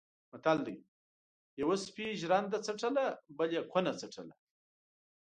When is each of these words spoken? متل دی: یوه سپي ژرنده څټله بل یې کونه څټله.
متل 0.31 0.59
دی: 0.67 0.75
یوه 1.61 1.75
سپي 1.85 2.07
ژرنده 2.21 2.57
څټله 2.65 3.05
بل 3.37 3.49
یې 3.57 3.61
کونه 3.71 3.91
څټله. 3.99 4.35